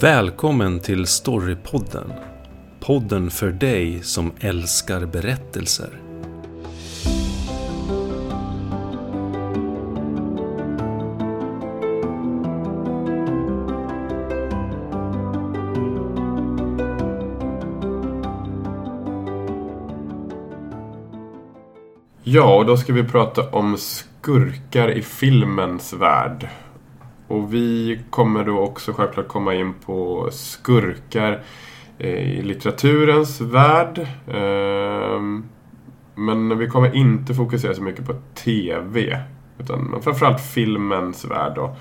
[0.00, 2.12] Välkommen till Storypodden.
[2.80, 6.00] Podden för dig som älskar berättelser.
[22.22, 26.48] Ja, och då ska vi prata om skurkar i filmens värld.
[27.28, 31.42] Och vi kommer då också självklart komma in på skurkar
[31.98, 34.06] eh, i litteraturens värld.
[34.34, 35.44] Ehm,
[36.14, 39.20] men vi kommer inte fokusera så mycket på TV.
[39.58, 41.76] Utan framförallt filmens värld då.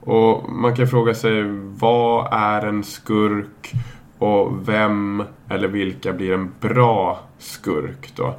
[0.00, 1.42] Och man kan fråga sig,
[1.78, 3.72] vad är en skurk?
[4.18, 8.34] Och vem eller vilka blir en bra skurk då?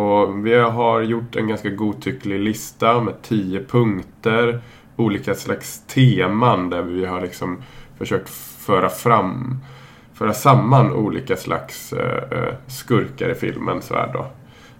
[0.00, 4.60] Och vi har gjort en ganska godtycklig lista med tio punkter.
[4.98, 7.62] Olika slags teman där vi har liksom
[7.98, 9.60] försökt föra fram
[10.18, 14.26] föra samman olika slags eh, eh, skurkar i filmens värld då.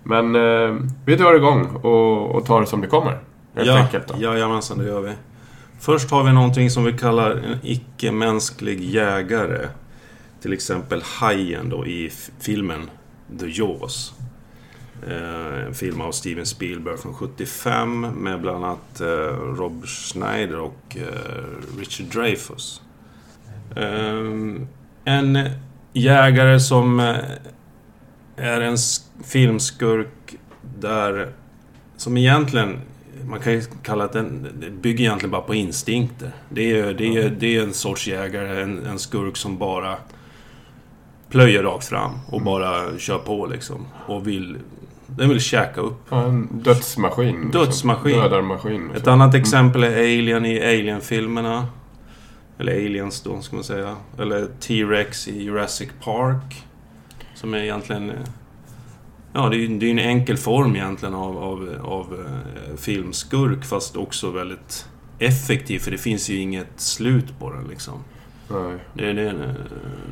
[0.03, 3.19] Men eh, vi drar igång och, och tar det som det kommer.
[3.55, 4.15] Helt ja, enkelt då.
[4.19, 5.13] Jajamensan, det gör vi.
[5.81, 9.69] Först har vi någonting som vi kallar en icke-mänsklig jägare.
[10.43, 12.11] Till exempel hajen då i
[12.41, 12.91] filmen
[13.41, 14.15] The Jaws.
[15.07, 19.07] Eh, En film av Steven Spielberg från 75 med bland annat eh,
[19.57, 22.83] Rob Schneider och eh, Richard Dreyfuss.
[25.05, 25.39] En
[25.93, 27.01] jägare som
[28.37, 28.77] är en
[29.25, 30.37] filmskurk
[30.79, 31.33] där...
[31.97, 32.81] Som egentligen...
[33.25, 36.31] Man kan ju kalla att den det bygger egentligen bara på instinkter.
[36.49, 39.97] Det är, det är, det är en sorts jägare, en, en skurk som bara
[41.31, 43.87] plöjer rakt fram och bara kör på liksom.
[44.07, 44.59] Och vill...
[45.17, 46.01] Den vill käka upp.
[46.09, 47.27] Ja, en dödsmaskin.
[47.43, 47.51] liksom.
[47.51, 48.17] Dödsmaskin.
[48.19, 48.87] Dödarmaskin.
[48.91, 49.13] Ett liksom.
[49.13, 51.67] annat exempel är Alien i Alien-filmerna.
[52.59, 53.97] Eller Aliens då, ska man säga.
[54.19, 56.65] Eller T-Rex i Jurassic Park.
[57.35, 58.11] Som är egentligen...
[58.11, 58.17] eh,
[59.33, 64.31] Ja, det är ju en enkel form egentligen av, av, av eh, filmskurk fast också
[64.31, 64.87] väldigt
[65.19, 68.05] effektiv för det finns ju inget slut på den liksom.
[68.49, 68.79] Nej.
[68.95, 69.55] Det, det,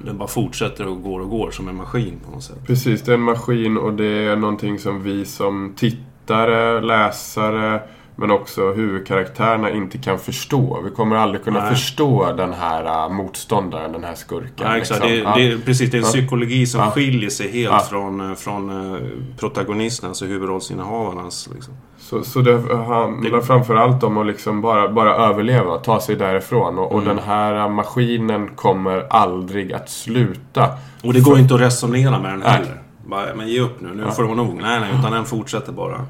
[0.04, 2.66] den bara fortsätter och går och går som en maskin på något sätt.
[2.66, 7.80] Precis, det är en maskin och det är någonting som vi som tittare, läsare
[8.18, 10.80] men också huvudkaraktärerna inte kan förstå.
[10.84, 11.70] Vi kommer aldrig kunna Nej.
[11.70, 14.52] förstå den här äh, motståndaren, den här skurken.
[14.66, 15.04] Ja, exakt.
[15.04, 15.10] liksom.
[15.10, 15.34] Det, Ja.
[15.36, 16.10] det, är- precis, det är en Ja.
[16.10, 16.90] psykologi som Ja.
[16.90, 17.80] skiljer sig helt Ja.
[17.80, 19.00] från, eh, från eh,
[19.38, 21.48] protagonisten, alltså huvudrollsinnehavarnas.
[21.54, 21.74] Liksom.
[21.98, 22.52] Så, så det
[22.86, 26.78] handlar framförallt om att liksom bara, bara överleva, ta sig därifrån.
[26.78, 27.16] Och, och Mm.
[27.16, 30.68] den här äh, maskinen kommer aldrig att sluta.
[31.04, 32.48] Och det går inte att resonera med den Nej.
[32.50, 32.82] heller.
[33.06, 34.58] Bara, men ge upp nu, nu får det vara nog.
[34.62, 36.00] Nej, nej, utan den fortsätter bara.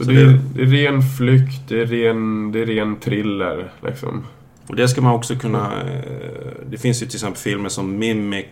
[0.00, 3.72] Så, Så det, det är ren flykt, det är ren, det är ren thriller.
[3.86, 4.26] Liksom.
[4.66, 5.80] Och det ska man också kunna...
[5.80, 8.46] eh, Det finns ju till exempel filmer som Mimic.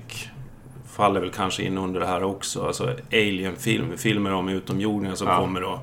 [0.96, 2.66] Faller väl kanske in under det här också.
[2.66, 3.96] Alltså Alien-filmer.
[3.96, 5.38] Filmer om utomjordingar som Ja.
[5.40, 5.78] kommer och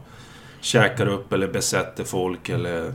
[0.62, 2.94] käkar upp eller besätter folk eller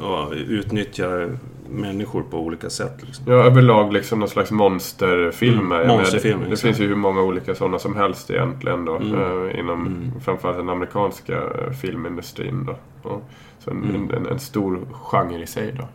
[0.00, 1.38] ja, utnyttjar
[1.70, 2.94] människor på olika sätt.
[3.02, 3.24] Liksom.
[3.28, 5.76] Ja, överlag liksom någon slags monsterfilmer.
[5.82, 6.62] Mm, monsterfilmer, Det, det exakt.
[6.66, 8.96] finns ju hur många olika sådana som helst egentligen då.
[8.96, 9.14] Mm.
[9.14, 10.20] eh, inom Mm.
[10.20, 12.76] framförallt den amerikanska eh, filmindustrin då.
[13.04, 13.20] Ja,
[13.58, 14.10] så en, Mm.
[14.16, 15.88] en, en, stor genre i sig då.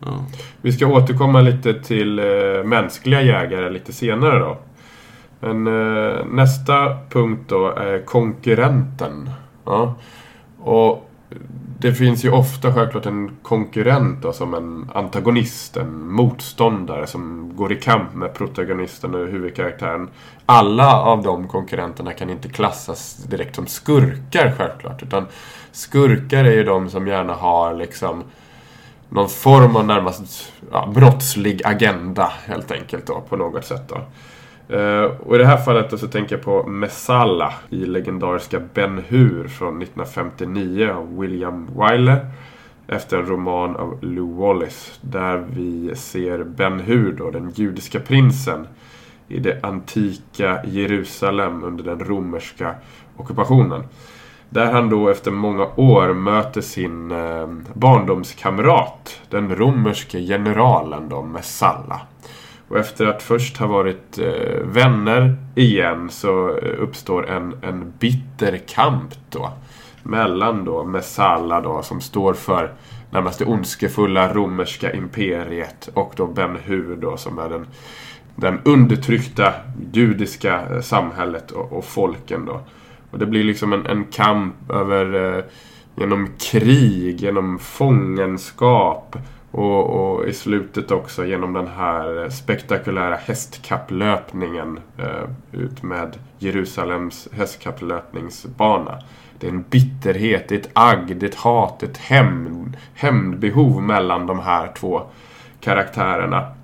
[0.00, 0.24] Ja.
[0.60, 2.24] Vi ska återkomma lite till eh,
[2.64, 4.58] mänskliga jägare lite senare då.
[5.40, 9.30] Men eh, nästa punkt då är konkurrenten.
[9.64, 9.94] Ja.
[10.58, 11.10] Och
[11.80, 17.72] det finns ju ofta självklart en konkurrent alltså som en antagonist, en motståndare som går
[17.72, 20.08] i kamp med protagonisten och huvudkaraktären.
[20.46, 25.02] Alla av de konkurrenterna kan inte klassas direkt som skurkar självklart.
[25.02, 25.26] Utan
[25.72, 28.24] skurkar är ju de som gärna har liksom
[29.08, 33.88] någon form av närmast ja, brottslig agenda helt enkelt då, på något sätt.
[33.88, 34.00] Då.
[34.68, 39.48] Eh, och i det här fallet så tänker jag på Messala i legendariska Ben Hur
[39.48, 42.26] från 1959 av William Wyler.
[42.86, 44.92] Efter en roman av Lou Wallace.
[45.00, 48.66] Där vi ser Ben Hur, då, den judiska prinsen
[49.28, 52.74] i det antika Jerusalem under den romerska
[53.16, 53.84] ockupationen.
[54.50, 62.00] Där han då efter många år möter sin eh, barndomskamrat, den romerske generalen då, Messala.
[62.68, 68.56] Och efter att först ha varit eh, vänner igen så eh, uppstår en, en bitter
[68.56, 69.52] kamp då.
[70.02, 72.72] Mellan då Messala då som står för
[73.10, 77.66] närmast det ondskefulla romerska imperiet och då Ben Hur då som är den,
[78.34, 79.54] den undertryckta
[79.92, 82.60] judiska eh, samhället och, och folken då.
[83.10, 85.44] Och det blir liksom en, en kamp över eh,
[85.96, 89.16] genom krig, genom fångenskap
[89.50, 98.98] och, och, i slutet också genom den här spektakulära hästkapplöpningen eh, ut med Jerusalems hästkapplöpningsbana.
[99.38, 103.82] Det är en bitterhet, det är ett agg, det är ett hat, ett hämnd, hämndbehov
[103.82, 105.02] mellan de här två
[105.60, 106.54] karaktärerna.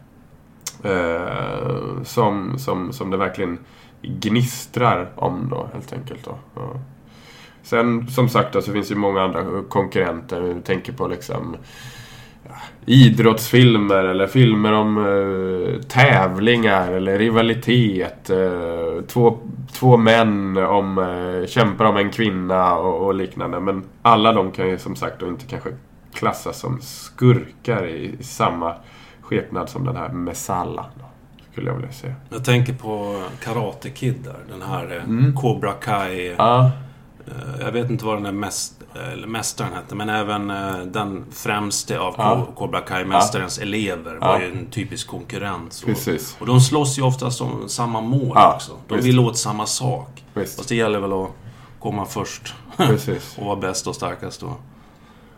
[0.84, 3.58] Eh, som, som, som det verkligen
[4.02, 6.24] gnistrar om då helt enkelt.
[6.24, 6.38] Då.
[6.54, 6.80] Ja.
[7.62, 10.40] Sen som sagt så finns det många andra konkurrenter.
[10.40, 11.56] Vi tänker på liksom
[12.86, 18.30] idrottsfilmer eller filmer om eh, tävlingar eller rivalitet.
[18.30, 19.38] Eh, två,
[19.72, 23.60] två män om, eh, kämpar om en kvinna och, och, liknande.
[23.60, 25.70] Men alla de kan ju som sagt då inte kanske
[26.14, 28.74] klassas som skurkar i, i samma
[29.20, 30.86] skepnad som den här Messala.
[30.94, 31.04] Då,
[31.52, 32.14] skulle jag vilja säga.
[32.28, 34.38] Jag tänker på Karate Kid där.
[34.50, 35.34] Den här eh, mm.
[35.36, 36.34] Cobra Kai.
[36.38, 36.70] Ja.
[37.26, 38.74] Eh, jag vet inte vad den där mäst,
[39.26, 42.46] mästaren hette, men även eh, den främste av ja.
[42.56, 43.62] Cobra Kai-mästarens ja.
[43.62, 45.72] elever var ju en typisk konkurrent.
[45.72, 45.86] Så.
[45.86, 46.36] Precis.
[46.40, 48.72] Och de slåss ju oftast om samma mål ja, också.
[48.88, 49.08] De visst.
[49.08, 50.24] vill åt samma sak.
[50.34, 50.56] Visst.
[50.56, 51.30] Fast det gäller väl att
[51.80, 52.54] komma först.
[53.38, 54.60] Och vara bäst och starkast och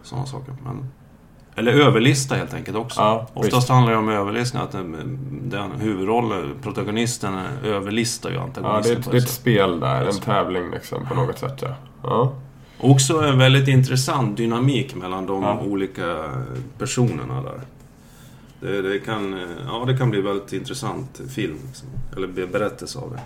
[0.02, 0.54] sådana saker.
[0.64, 0.90] Men...
[1.56, 3.00] Eller överlista helt enkelt också.
[3.00, 3.69] Ja, Oftast visst.
[3.69, 4.73] handlar det om överlistning, att
[5.43, 8.93] den huvudrollen, protagonisten, överlistar ju antagonisten.
[8.93, 11.62] Ja, det är, det är ett spel där, en tävling liksom på något sätt.
[11.62, 11.76] Ja.
[12.03, 12.32] ja.
[12.81, 15.61] Också en väldigt intressant dynamik mellan de ja.
[15.61, 16.17] olika
[16.79, 17.61] personerna där.
[18.61, 21.88] Det, det, kan, ja, det kan bli väldigt intressant film, liksom.
[22.17, 23.20] eller berättelse av det.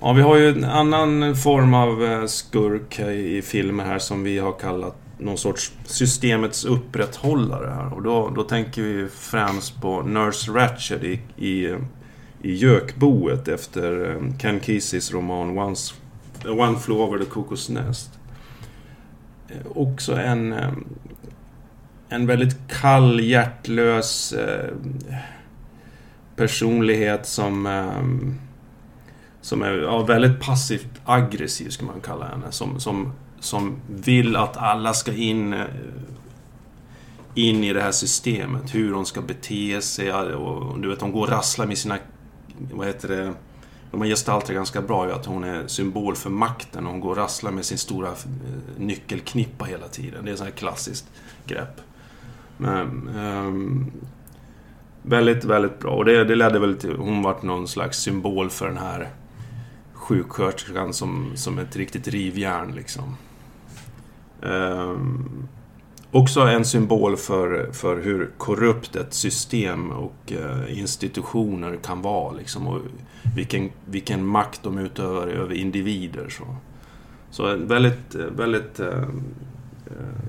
[0.00, 4.38] Ja, vi har ju en annan form av eh, skurk i filmer här som vi
[4.38, 7.94] har kallat någon sorts systemets upprätthållare här.
[7.94, 11.76] Och då, då tänker vi främst på Nurse Ratched i, i,
[12.42, 15.94] i Gökboet efter eh, Ken Keseys roman Once,
[16.44, 18.10] One Flew Over the Cuckoo's Nest.
[19.48, 20.72] Eh, också en, eh,
[22.08, 24.34] en väldigt kall, hjärtlös
[26.36, 27.66] personlighet som
[29.40, 32.46] som är ja, väldigt passivt aggressiv, skulle man kalla henne.
[32.52, 35.66] Som, som som vill att alla ska in, eh,
[37.34, 38.74] in i det här systemet.
[38.74, 40.12] Hur de ska bete sig.
[40.12, 41.98] Och, du vet, de går och rasslar med sina...
[42.72, 43.34] Vad heter det?
[43.90, 46.86] De har gestaltat ganska bra ju att hon är symbol för makten.
[46.86, 48.14] Hon går och rasslar med sin stora eh,
[48.76, 50.24] nyckelknippa hela tiden.
[50.24, 51.06] Det är ett sånt här klassiskt
[51.46, 51.80] grepp.
[52.56, 53.90] Men, um,
[55.02, 55.90] väldigt, väldigt bra.
[55.90, 56.96] Och det, det ledde väl till...
[56.96, 59.08] Hon vart någon slags symbol för den här
[59.92, 63.16] sjuksköterskan som, som ett riktigt rivjärn liksom.
[64.42, 65.48] Um,
[66.10, 72.32] också en symbol för, för hur korrupt ett system och uh, institutioner kan vara.
[72.32, 72.80] Liksom, och
[73.36, 76.28] vilken, vilken makt de utövar över individer.
[76.28, 76.44] Så,
[77.30, 79.04] så väldigt, väldigt uh,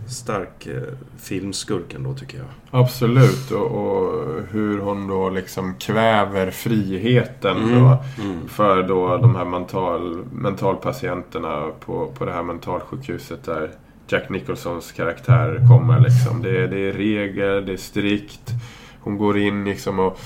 [0.08, 0.82] stark uh,
[1.18, 2.48] filmskurk ändå, tycker jag.
[2.72, 7.80] Absolut, och, och, hur hon då liksom kväver friheten mm.
[7.80, 8.48] Då, mm.
[8.48, 13.72] för då de här mental, mentalpatienterna på, på det här mentalsjukhuset där
[14.12, 16.00] Jack Nicholsons karaktär kommer.
[16.00, 16.42] Liksom.
[16.42, 18.52] Det, det är regler, det är strikt.
[19.00, 20.20] Hon går in liksom och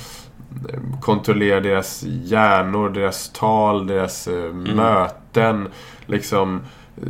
[0.69, 4.75] eh, kontrollerar deras hjärnor, deras tal, deras eh, mm.
[4.75, 5.67] möten.
[6.05, 6.61] Liksom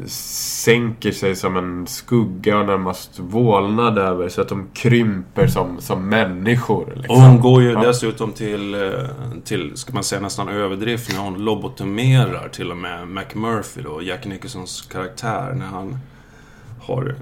[0.06, 6.10] sänker sig som en skugga och närmast vålnad över så att de krymper som, som
[6.10, 6.94] människor.
[6.96, 7.16] Liksom.
[7.16, 7.82] Och hon går ju ja.
[7.82, 8.82] dessutom till, eh,
[9.44, 14.26] till, ska man säga nästan överdrift, när hon lobotomerar till och med McMurphy då, Jack
[14.26, 15.98] Nicholsons karaktär, när han
[16.84, 17.16] har...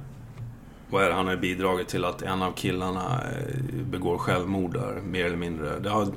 [0.89, 1.15] Vad är det?
[1.15, 5.79] Han har bidragit till att en av killarna eh, begår självmord där, mer eller mindre.
[5.79, 6.07] Det har,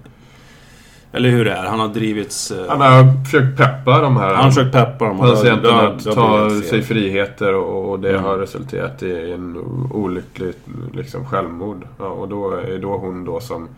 [1.12, 1.64] eller hur det är.
[1.64, 2.50] Han har drivits...
[2.50, 4.34] Eh, han har försökt peppa de här...
[4.34, 5.18] Han har försökt peppa dem.
[5.18, 8.24] Patienterna att ta sig friheter och, det mm.
[8.24, 9.56] har resulterat i en
[9.90, 10.54] olycklig
[10.92, 11.86] liksom, självmord.
[11.98, 13.68] Ja, och då är då hon då som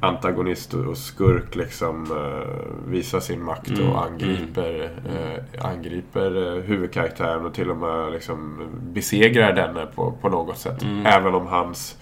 [0.00, 3.90] antagonist och skurk liksom uh, visar sin makt mm.
[3.90, 5.16] och angriper, mm.
[5.16, 10.82] uh, angriper uh, huvudkaraktären och till och med liksom besegrar denne på, på något sätt.
[10.82, 11.06] Mm.
[11.06, 11.96] Även om hans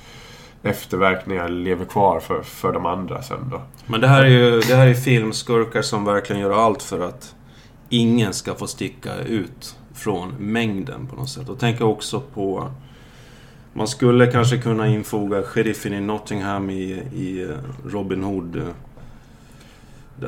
[0.63, 3.63] efterverkningar lever kvar för, för de andra sen då.
[3.87, 7.35] Men det här är ju det här är filmskurkar som verkligen gör allt för att
[7.89, 11.49] ingen ska få sticka ut från mängden på något sätt.
[11.49, 12.71] Och tänker också på
[13.75, 17.49] man skulle kanske kunna infoga sheriffen i Nottingham i, i eh,
[17.91, 18.57] Robin Hood.
[18.57, 18.63] Eh,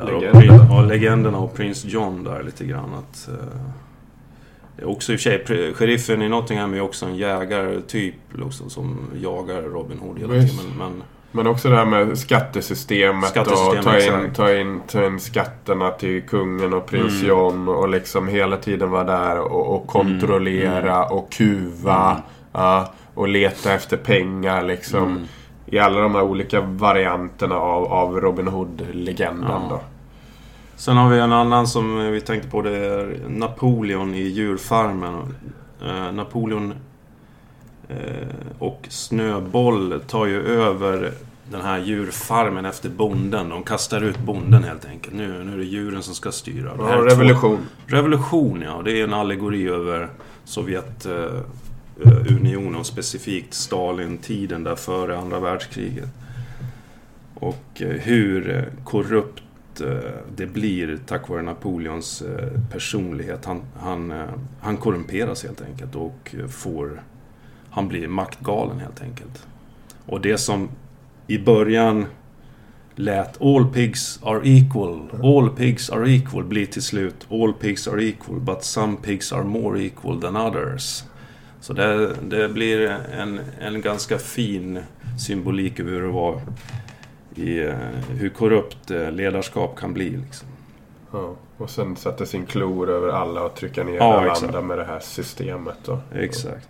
[0.05, 0.67] Legenden.
[0.69, 2.93] Ja, legenderna och Prince John där lite grann.
[2.93, 8.69] Att, uh, också i och för sig, sheriffen i Nottingham är också en jägartyp liksom,
[8.69, 10.55] som jagar Robin Hood hela tiden.
[10.55, 15.05] Men, men, men också det här med skattesystemet, skattesystemet och ta in, ta, in, ta
[15.05, 17.27] in skatterna till kungen och prins mm.
[17.27, 21.03] John och liksom hela tiden vara där och, och kontrollera mm.
[21.03, 21.11] Mm.
[21.11, 22.11] och kuva.
[22.53, 22.85] Mm.
[23.17, 25.03] Och leta efter pengar liksom.
[25.03, 25.21] Mm.
[25.65, 29.67] I alla de här olika varianterna av, av Robin Hood-legenden Ja.
[29.69, 29.81] då.
[30.75, 32.61] Sen har vi en annan som vi tänkte på.
[32.61, 35.35] Det är Napoleon i djurfarmen.
[35.85, 36.73] Eh, Napoleon
[37.89, 37.97] eh,
[38.59, 41.11] och Snöboll tar ju över
[41.51, 43.49] den här djurfarmen efter bonden.
[43.49, 45.15] De kastar ut bonden helt enkelt.
[45.15, 46.71] Nu, nu är det djuren som ska styra.
[46.77, 47.59] Ja, är två- revolution.
[47.85, 48.81] Revolution, ja.
[48.85, 50.09] Det är en allegori över
[52.05, 56.09] Eh, Unionen och specifikt Stalin-tiden där före andra världskriget.
[57.33, 59.43] Och eh, hur eh, korrupt
[60.35, 62.23] det blir tack vare Napoleons
[62.71, 63.45] personlighet.
[63.45, 64.13] Han, han,
[64.61, 67.03] han korrumperas helt enkelt och får...
[67.69, 69.47] Han blir maktgalen helt enkelt.
[70.05, 70.69] Och det som
[71.27, 72.05] i början
[72.95, 78.03] lät All pigs are equal, all pigs are equal blir till slut All pigs are
[78.03, 81.03] equal, but some pigs are more equal than others.
[81.59, 82.87] Så det, det blir
[83.19, 84.79] en, en ganska fin
[85.19, 86.41] symbolik över hur det var
[87.35, 87.75] i eh,
[88.09, 90.09] hur korrupt eh, ledarskap kan bli.
[90.09, 90.47] Liksom.
[91.11, 91.35] Ja.
[91.57, 94.43] Och sen sätta sin klor över alla och trycka ner Ja, alla exakt.
[94.47, 95.99] andra med det här systemet då.
[96.15, 96.69] Exakt.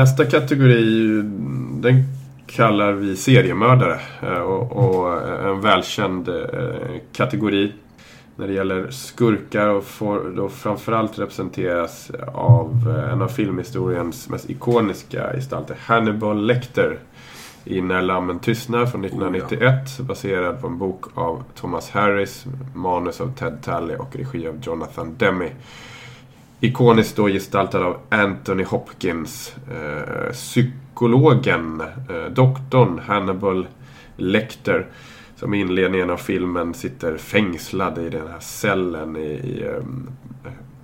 [0.00, 1.22] Nästa kategori,
[1.80, 2.04] den
[2.46, 4.00] kallar vi seriemördare.
[4.22, 6.34] Eh, Och, och en välkänd eh,
[7.12, 7.72] kategori
[8.36, 14.50] när det gäller skurkar och får då framförallt representeras av eh, en av filmhistoriens mest
[14.50, 16.98] ikoniska gestalter, Hannibal Lecter
[17.64, 23.32] i När lammen tystnar från 1991 baserad på en bok av Thomas Harris, manus av
[23.32, 25.50] Ted Talley och regi av Jonathan Demme.
[26.62, 33.66] Ikoniskt då gestaltad av Anthony Hopkins, eh, psykologen, eh, doktorn Hannibal
[34.16, 34.86] Lecter.
[35.36, 39.82] Som i inledningen av filmen sitter fängslad i den här cellen i, i eh,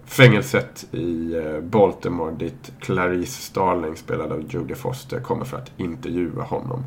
[0.06, 6.42] fängelset i eh, Baltimore dit Clarice Starling, spelad av Jodie Foster, kommer för att intervjua
[6.42, 6.85] honom.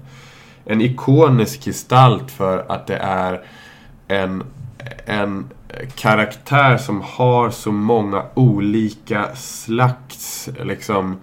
[0.65, 3.45] En ikonisk gestalt för att det är
[4.07, 4.43] en,
[5.05, 5.49] en
[5.95, 11.17] karaktär som har så många olika slags liksom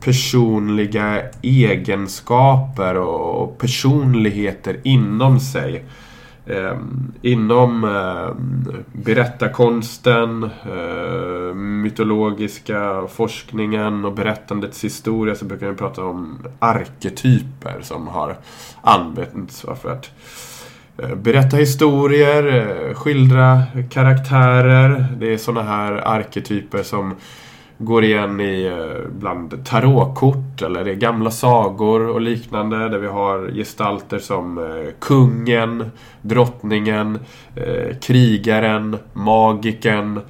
[0.00, 5.84] personliga egenskaper och personligheter inom sig.
[6.46, 6.78] Eh,
[7.22, 8.34] inom eh,
[8.92, 18.36] berättarkonsten, eh, mytologiska forskningen och berättandets historia så brukar vi prata om arketyper som har
[18.82, 20.59] använts för att eh,
[21.02, 25.06] Eh, berätta historier, eh, skildra karaktärer.
[25.18, 27.14] Det är sådana här arketyper som
[27.78, 33.50] går igen i eh, bland tarotkort eller i gamla sagor och liknande där vi har
[33.54, 35.90] gestalter som kungen,
[36.22, 37.18] drottningen,
[38.00, 40.20] krigaren, magiken,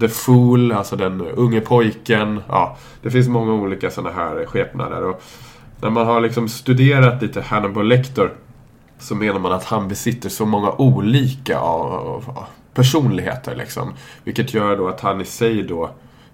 [0.00, 2.40] the fool, alltså den unge pojken.
[2.48, 5.04] Ja, det finns många olika sådana här skepnader.
[5.04, 5.22] Och
[5.80, 8.30] när man har liksom studerat lite Hannibal Lecter
[9.02, 11.60] så menar man att han besitter så många olika
[12.74, 13.56] personligheter.
[13.56, 13.94] Liksom.
[14.24, 15.90] Vilket gör då att han i sig då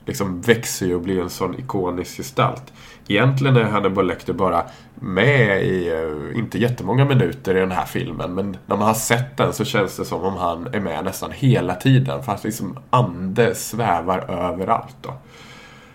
[0.07, 2.73] liksom växer och blir en sån ikonisk gestalt.
[3.09, 8.35] Egentligen är Hannibal Lecter bara med i, eh, inte jättemånga minuter i den här filmen.
[8.35, 11.31] Men när man har sett den så känns det som om han är med nästan
[11.33, 12.23] hela tiden.
[12.23, 15.13] Fast liksom ande svävar överallt då.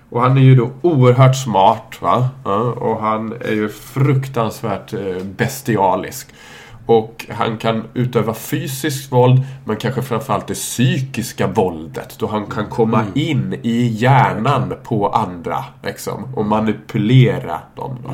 [0.10, 2.02] Och han är ju då oerhört smart.
[2.02, 2.30] Va?
[2.76, 6.28] Och han är ju fruktansvärt eh, bestialisk.
[6.86, 12.16] Och han kan utöva fysiskt våld, men kanske framförallt det psykiska våldet.
[12.20, 15.66] Då han kan komma in i hjärnan på andra.
[15.84, 17.98] Liksom, och manipulera dem.
[18.04, 18.10] Då.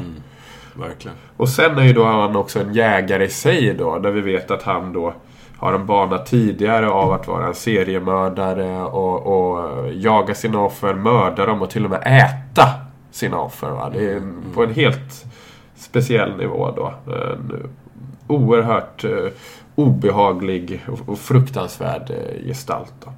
[0.83, 1.17] Verkligen.
[1.37, 4.51] Och sen är ju då han också en jägare i sig då, där vi vet
[4.51, 5.13] att han då
[5.57, 11.45] har en bana tidigare av att vara en seriemördare och, och jaga sina offer, mörda
[11.45, 12.65] dem och till och med äta
[13.11, 13.69] sina offer.
[13.69, 13.89] Va?
[13.93, 15.25] Det är en, på en helt
[15.75, 16.93] speciell nivå då.
[17.13, 17.69] En
[18.29, 19.27] oerhört eh,
[19.75, 22.93] obehaglig och, och fruktansvärd eh, gestalt.
[23.05, 23.13] Då.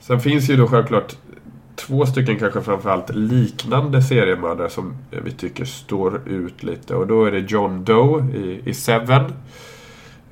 [0.00, 1.16] Sen finns ju då självklart
[1.74, 6.94] två stycken kanske framförallt liknande seriemördare som vi tycker står ut lite.
[6.94, 9.32] Och då är det John Doe i, i Seven.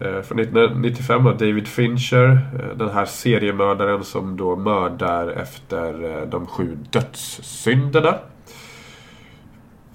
[0.01, 2.39] Eh, från 1995 av David Fincher.
[2.59, 8.19] Eh, den här seriemördaren som då mördar efter eh, de sju dödssynderna.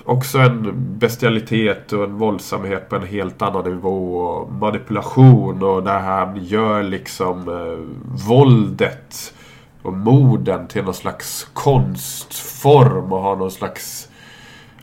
[0.06, 4.18] Också en bestialitet och en våldsamhet på en helt annan nivå.
[4.18, 9.34] Och manipulation och där han gör liksom eh, våldet
[9.82, 14.10] och morden till någon slags konstform och har någon slags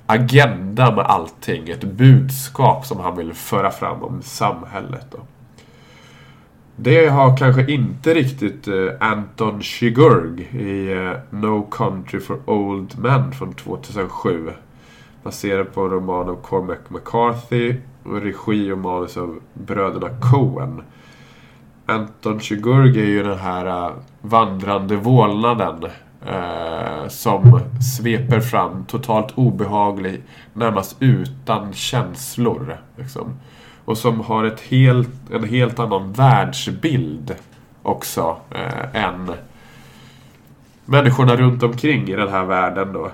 [0.07, 1.69] agenda med allting.
[1.69, 5.07] Ett budskap som han vill föra fram om samhället.
[5.11, 5.19] Då.
[6.77, 13.33] Det har kanske inte riktigt eh, Anton Chigurh i eh, No Country for Old Men
[13.33, 14.51] från 2007.
[15.27, 20.83] Baserad på en roman av Cormac McCarthy och regi och manus av bröderna Coen.
[21.87, 25.85] Anton Chigurh är ju den här äh, vandrande vålnaden.
[26.27, 27.61] eh, som
[27.97, 32.77] sveper fram totalt obehaglig, närmast utan känslor.
[32.97, 33.39] Liksom.
[33.85, 37.35] Och som har ett helt, en helt annan världsbild
[37.83, 39.33] också eh, än
[40.85, 43.11] människorna runt omkring i den här världen då.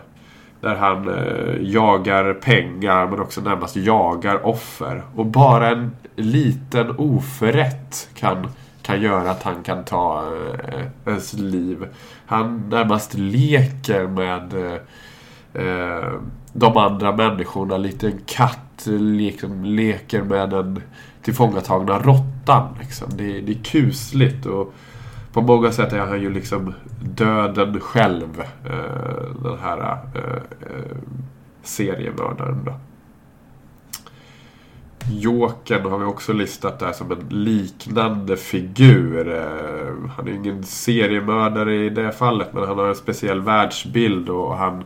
[0.62, 5.02] Där han eh, jagar pengar men också närmast jagar offer.
[5.14, 8.48] Och bara en liten oförrätt kan,
[8.82, 10.24] kan göra att han kan ta
[10.64, 11.86] eh, ens liv.
[12.26, 16.12] Han närmast leker med eh, eh
[16.52, 17.76] de andra människorna.
[17.76, 20.82] Lite en katt liksom, leker med den
[21.22, 22.76] tillfångatagna råttan.
[22.80, 23.08] Liksom.
[23.16, 24.46] Det, det är kusligt.
[24.46, 24.74] Och,
[25.32, 28.42] på många sätt är han ju liksom döden själv.
[28.64, 30.96] Eh, den här eh, eh
[31.62, 32.72] seriemördaren då.
[35.10, 39.34] Jokern har vi också listat där som en liknande figur.
[39.34, 44.56] Eh, han är ingen seriemördare i det fallet men han har en speciell världsbild och
[44.56, 44.84] han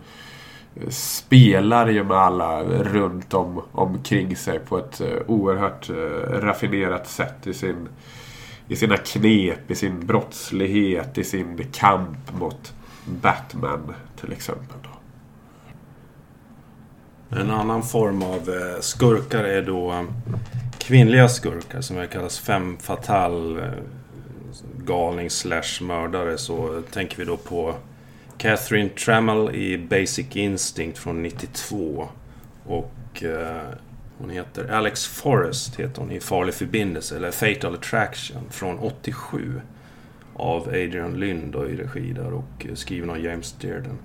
[0.75, 5.91] eh, spelar ju med alla runt om omkring sig på ett oerhört
[6.43, 7.89] raffinerat sätt i sin
[8.69, 14.79] i sina knep, i sin brottslighet, i sin kamp mot Batman till exempel.
[17.31, 20.05] En annan form av eh, skurkar är då eh,
[20.79, 23.65] kvinnliga skurkar som kallas fem fatal eh,
[24.77, 26.39] galning slash mördare.
[26.39, 27.75] Så tänker vi då på
[28.39, 32.09] Catherine Trammell i Basic Instinct från 92.
[32.67, 33.23] Och
[34.19, 39.61] hon heter Alex Forrest heter hon i Farlig förbindelse, eller Fatal Attraction, från 87.
[40.35, 43.99] Av Adrian Lynd i regi där och eh, skriven av James Dearden.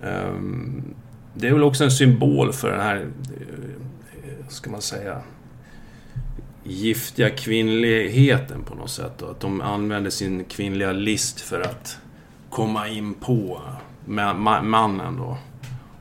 [0.00, 0.94] Um,
[1.34, 3.02] det är väl också en symbol för den här, eh,
[4.28, 5.22] eh, ska man säga,
[6.64, 9.12] giftiga kvinnligheten på något sätt.
[9.18, 9.26] Då.
[9.26, 11.98] Att de använder sin kvinnliga list för att
[12.50, 13.60] komma in på
[14.62, 15.38] mannen då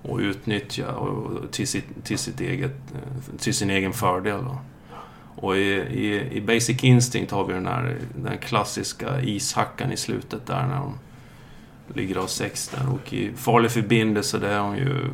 [0.04, 4.44] och utnyttja och till, sitt, till, sitt eget, eh, till sin egen fördel.
[4.44, 4.58] Då.
[5.36, 10.46] Och i, i, i, Basic Instinct har vi den här den klassiska ishackan i slutet
[10.46, 11.00] där när de
[11.94, 12.94] ligger av sex där.
[12.94, 15.10] Och i Farlig förbindelse där, har, ju,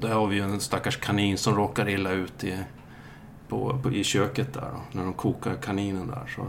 [0.00, 2.58] där har vi ju en stackars kanin som råkar illa ut i,
[3.48, 4.70] på, på, i köket där.
[4.72, 6.32] Då, när de kokar kaninen där.
[6.36, 6.46] Så.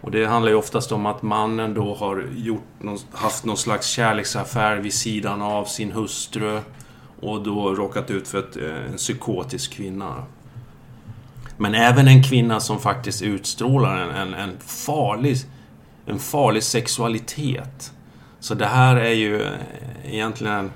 [0.00, 3.86] Och det handlar ju oftast om att mannen då har gjort någon, haft någon slags
[3.86, 6.60] kärleksaffär vid sidan av sin hustru.
[7.20, 10.24] Och då råkat ut för ett, eh, en psykotisk kvinna.
[11.56, 15.36] Men även en kvinna som faktiskt utstrålar en, en, en, farlig,
[16.06, 17.92] en farlig sexualitet.
[18.40, 19.52] Så det här är ju eh,
[20.04, 20.70] egentligen...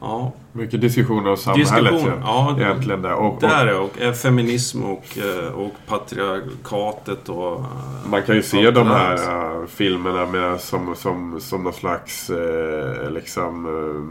[0.00, 3.12] Ja, mycket diskussioner om samhället Diskussion, ja, egentligen där.
[3.12, 3.74] Och, och, det är det.
[3.74, 7.52] Och eh, feminism och, eh, och patriarkatet och...
[7.52, 7.66] Eh,
[8.06, 13.10] Man kan ju se de här uh, filmerna med, som, som, som någon slags uh,
[13.10, 13.62] liksom,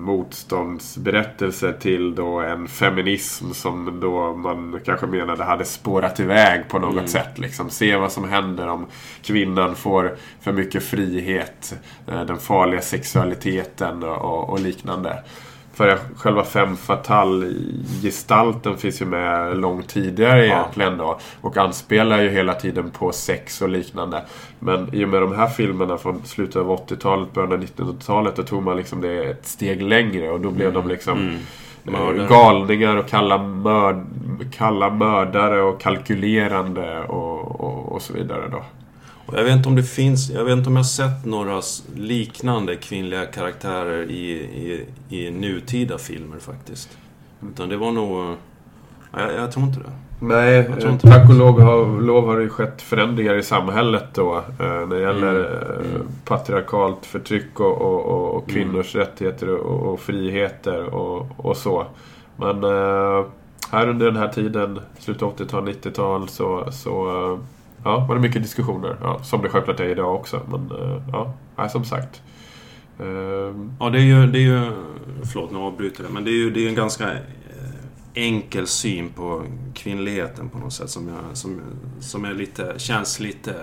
[0.06, 6.94] motståndsberättelse till då en feminism som då man kanske menade hade spårat iväg på något
[6.94, 7.08] mm.
[7.08, 7.40] sätt.
[7.40, 7.70] Liksom.
[7.70, 8.86] Se vad som händer om
[9.24, 11.76] kvinnan får för mycket frihet,
[12.06, 15.24] den farliga sexualiteten och, och liknande.
[15.82, 21.20] För själva fem fatal-gestalten finns ju med långt tidigare egentligen då.
[21.42, 24.24] Och anspelar ju hela tiden på sex och liknande.
[24.60, 28.44] Men i och med de här filmerna från slutet av 80-talet, början av 1900-talet, då
[28.44, 30.32] tog man liksom det ett steg längre.
[30.32, 30.82] Och då blev mm.
[30.82, 31.40] de liksom mm.
[31.84, 32.28] Mördare.
[32.28, 34.06] galningar och kalla, mörd,
[34.58, 38.64] kalla mördare och kalkylerande och, och, och så vidare då.
[39.34, 41.62] Jag vet inte om det finns, jag vet inte om jag sett några
[41.96, 46.98] liknande kvinnliga karaktärer i, i, i nutida filmer faktiskt.
[47.52, 48.36] Utan det var nog...
[49.14, 49.92] Jag, jag tror inte det.
[50.24, 54.36] Nej, eh, tack och lov har, lov har det skett förändringar i samhället då.
[54.36, 55.96] Eh, när det gäller mm.
[55.96, 59.08] eh, patriarkalt förtryck och, och, och, och kvinnors mm.
[59.08, 61.86] rättigheter och, och, friheter och, och så.
[62.36, 62.64] Men
[63.72, 67.40] här under den här tiden, slutet av 80-tal, 90-tal, så, så
[67.84, 68.98] Ja, var det mycket diskussioner.
[69.02, 70.42] Ja, som det självklart är idag också.
[70.52, 71.02] Men uh,
[71.58, 72.22] ja, som sagt.
[73.02, 73.08] Uh,
[73.80, 74.28] ja, det är ju...
[74.28, 74.72] Det är ju
[75.34, 76.14] förlåt, nu avbryter jag.
[76.14, 77.18] Men det är ju det är en ganska eh,
[78.14, 80.90] enkel syn på kvinnligheten på något sätt.
[80.90, 81.62] Som, jag, som,
[82.00, 83.56] som är lite, känns lite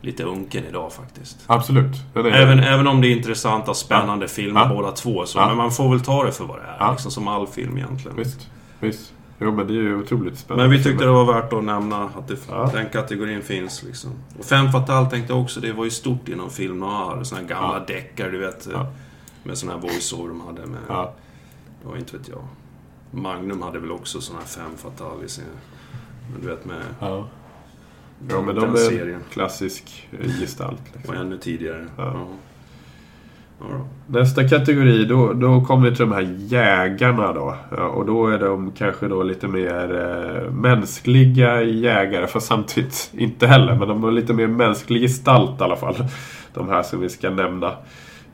[0.00, 1.36] lite unken idag faktiskt.
[1.46, 1.96] Absolut.
[2.14, 4.68] Den är- Även, även om det är intressanta, spännande filmer Ja.
[4.74, 5.26] båda två.
[5.26, 5.48] Så, Ja.
[5.48, 6.76] Men man får väl ta det för vad det är.
[6.80, 6.90] Ja.
[6.92, 8.16] Liksom som all film egentligen.
[8.16, 8.48] Visst.
[8.80, 9.12] Visst.
[9.38, 10.68] Jo, men det är ju otroligt spännande.
[10.68, 12.70] Men vi tyckte det var värt att nämna att det, Ja.
[12.74, 13.82] den kategorin finns.
[13.82, 14.10] Liksom.
[14.38, 17.24] Och Fem Fatale tänkte jag också, det var ju stort inom film noir.
[17.24, 17.94] Såna här gamla Ja.
[17.94, 18.68] deckare, du vet.
[18.72, 18.92] Ja.
[19.42, 20.80] Med såna här voice-over de hade med...
[20.88, 21.14] Ja.
[21.84, 22.44] Ja, inte vet jag.
[23.10, 25.44] Magnum hade väl också såna här Fem Fatale i sin...
[26.32, 27.28] Men du vet med Ja.
[28.30, 29.20] ja, men de är serien.
[29.32, 30.82] klassisk eh, gestalt.
[30.94, 31.14] Liksom.
[31.14, 31.86] Och ännu tidigare.
[31.96, 32.26] Ja.
[34.06, 37.56] Nästa kategori, då, då kommer vi till de här jägarna då.
[37.76, 42.26] Ja, och då är de kanske då lite mer eh, mänskliga jägare.
[42.26, 43.74] Fast samtidigt inte heller.
[43.74, 45.94] Men de har lite mer mänsklig gestalt i alla fall.
[46.54, 47.66] De här som vi ska nämna.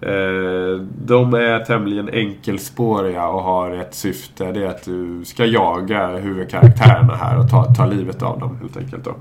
[0.00, 4.52] Eh, de är tämligen enkelspåriga och har ett syfte.
[4.52, 8.76] Det är att du ska jaga huvudkaraktärerna här och ta, ta livet av dem helt
[8.76, 9.04] enkelt.
[9.04, 9.14] Då.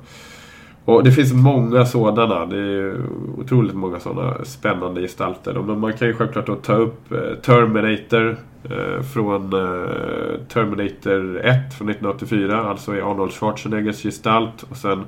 [0.86, 2.46] Och det finns många sådana.
[2.46, 3.02] Det är
[3.38, 5.54] otroligt många sådana spännande gestalter.
[5.54, 11.74] Men man kan ju självklart då ta upp eh, Terminator eh, från eh, Terminator 1
[11.74, 12.63] från 1984.
[12.69, 14.63] Alltså i Arnold Schwarzeneggers gestalt.
[14.69, 15.04] Och sen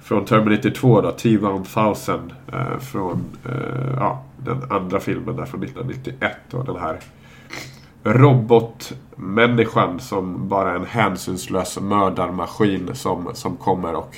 [0.00, 2.20] från Terminator 2 då, T-1000
[2.78, 3.24] från
[3.96, 6.54] ja, den andra filmen där från 1991.
[6.54, 6.98] Och den här
[8.04, 14.16] robotmänniskan som bara är en hänsynslös mördarmaskin som, som kommer och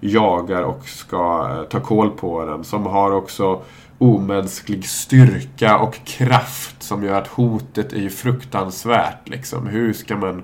[0.00, 2.64] jagar och ska eh, ta koll på den.
[2.64, 3.62] Som har också
[3.98, 9.28] omänsklig styrka och kraft som gör att hotet är ju fruktansvärt.
[9.28, 9.66] Liksom.
[9.66, 10.42] Hur ska man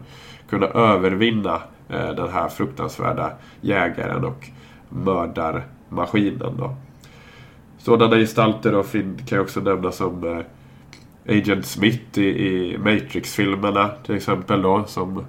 [0.48, 1.54] kunna övervinna
[1.88, 4.48] eh, den här fruktansvärda jägaren och
[4.88, 6.74] mördarmaskinen då.
[7.78, 14.14] Sådana gestalter då kan jag också nämna som eh, Agent Smith i, i Matrix-filmerna till
[14.14, 14.84] exempel då.
[14.86, 15.24] Som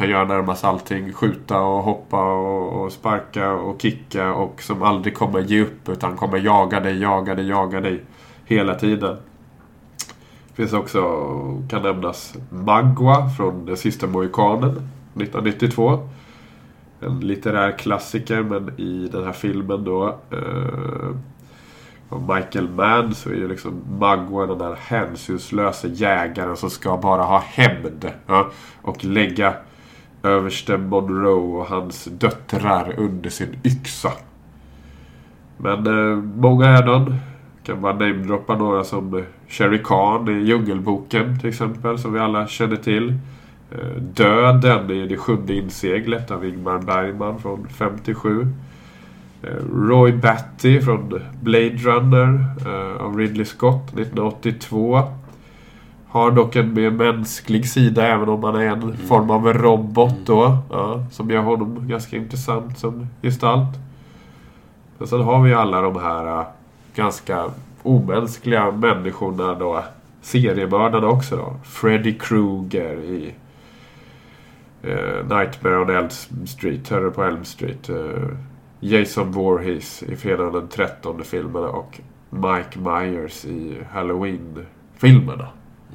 [0.00, 1.12] kan göra närmast allting.
[1.12, 6.16] Skjuta och hoppa och, och sparka och kicka och som aldrig kommer ge upp utan
[6.16, 8.04] kommer jaga dig, jaga dig, jaga dig
[8.44, 9.16] hela tiden.
[10.54, 11.00] Finns också,
[11.70, 16.08] kan nämnas, Magua från Den sista mohikanen 1992.
[17.00, 21.16] En litterär klassiker men i den här filmen då eh,
[22.08, 27.22] av Michael Mann så är ju liksom Magua den där hänsynslösa jägaren som ska bara
[27.22, 28.10] ha hämnd.
[28.26, 28.50] Ja,
[28.82, 29.54] och lägga
[30.22, 34.12] överste Monroe och hans döttrar under sin yxa.
[35.56, 37.14] Men eh, många är de.
[37.62, 42.46] Kan bara namedroppa några som eh, Sherry Khan i Djungelboken till exempel, som vi alla
[42.46, 43.14] känner till.
[43.70, 48.46] Eh, Döden i Det sjunde inseglet av Ingmar Bergman från 57.
[49.42, 55.02] Eh, Roy Batty från Blade Runner eh, av Ridley Scott 1982.
[56.10, 60.58] Har dock en mer mänsklig sida även om han är en form av robot då.
[60.70, 63.78] Ja, som gör honom ganska intressant som gestalt.
[64.98, 66.46] Men sen har vi alla de här äh,
[66.94, 67.44] ganska
[67.82, 69.84] omänskliga människorna då.
[70.22, 71.54] Seriemördarna också då.
[71.64, 73.34] Freddy Krueger i
[74.82, 76.08] eh, Nightmare on Elm
[76.46, 77.88] Street, Terror på Elm Street.
[77.88, 78.28] eh,
[78.80, 85.46] Jason Voorhees i Fredagen den 13 filmerna och Mike Myers i Halloween-filmerna.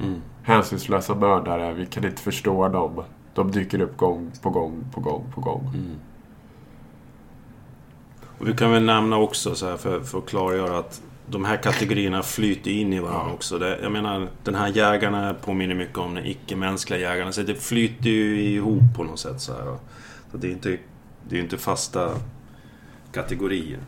[0.02, 0.20] Mm.
[0.42, 3.02] Hänsynslösa mördare, vi kan inte förstå dem.
[3.34, 5.70] De dyker upp gång på gång på gång på gång.
[5.74, 5.96] Mm.
[8.38, 11.56] Och vi kan väl nämna också så här för, för att klargöra att de här
[11.56, 13.34] kategorierna flyter in i varandra Ja.
[13.34, 13.58] också.
[13.58, 17.32] Det, jag menar, den här jägarna påminner mycket om den icke-mänskliga jägarna.
[17.32, 19.40] Så det flyter ju ihop på något sätt.
[19.40, 19.76] Så, här.
[20.30, 20.78] så det är inte,
[21.28, 22.10] det är inte fasta
[23.12, 23.78] kategorier.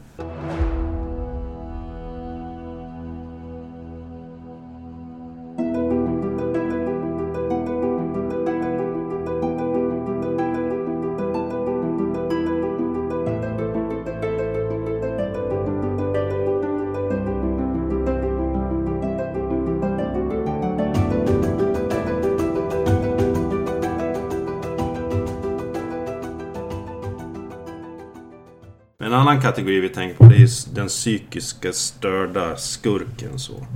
[29.19, 33.39] Annan kategori vi tänker på det är den psykiska störda skurken.
[33.39, 33.67] Så.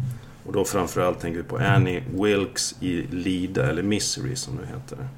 [0.46, 5.08] Och då framförallt tänker vi på Annie Wilkes i Lida, eller Misery som det heter.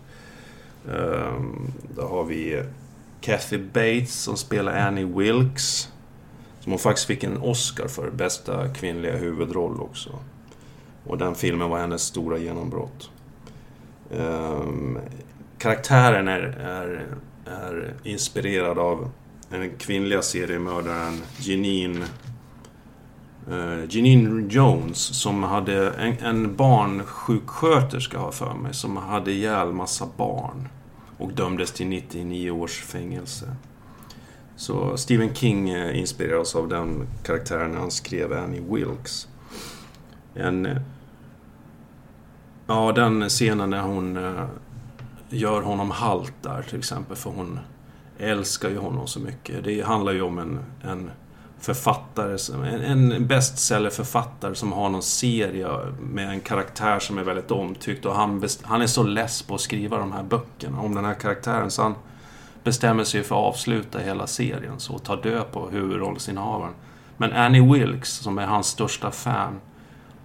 [0.87, 2.65] Um, då har vi eh,
[3.21, 5.89] Kathy Bates som spelar Annie Wilkes.
[6.61, 10.19] Som hon faktiskt fick en Oscar för, bästa kvinnliga huvudroll också.
[11.07, 13.11] Och den filmen var hennes stora genombrott.
[14.11, 14.99] Um,
[15.59, 17.07] karaktären är, är,
[17.47, 19.11] är inspirerad av
[19.61, 22.05] den kvinnliga seriemördaren Janine
[23.49, 29.33] uh, eh, Janine Jones som hade en, en barnsjuksköterska har jag för mig som hade
[29.33, 30.69] ihjäl massa barn
[31.19, 33.57] och dömdes till 99 års fängelse.
[34.57, 39.29] Så Stephen King eh, inspirerades av den karaktären när han skrev Annie Wilkes.
[40.35, 40.81] En...
[42.67, 44.47] Ja, den scenen när hon eh,
[45.29, 47.17] gör honom halt där till exempel.
[47.17, 47.59] För hon
[48.18, 49.64] älskar ju honom så mycket.
[49.64, 51.11] Det handlar ju om en, en
[51.61, 55.68] författare, som- en, en bestsellerförfattare som har någon serie
[56.00, 58.05] med en karaktär som är väldigt omtyckt.
[58.07, 61.14] Och han, han är så less på att skriva de här böckerna om den här
[61.14, 61.70] karaktären.
[61.70, 61.94] Så han
[62.64, 66.74] bestämmer sig för att avsluta hela serien så och ta död på huvudrollsinnehavaren.
[67.16, 69.61] Men Annie Wilkes, som är hans största fan,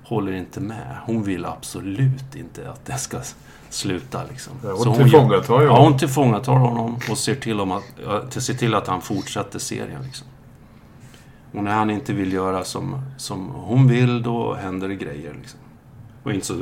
[0.03, 0.97] håller inte med.
[1.05, 3.19] Hon vill absolut inte att det ska
[3.69, 4.53] sluta liksom.
[4.63, 5.83] Ja, Så hon tillfångatar ju Ja, honom.
[5.91, 7.83] hon tillfångatar honom och ser till, om att,
[8.31, 10.01] till- ser till att han fortsätter serien.
[10.03, 10.27] Liksom.
[11.53, 15.33] Och när han inte vill göra som, som hon vill, då händer det grejer.
[15.41, 15.59] Liksom.
[16.23, 16.53] Och inte så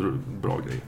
[0.41, 0.81] bra grejer.